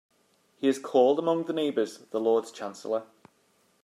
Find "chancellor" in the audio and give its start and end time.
2.51-3.03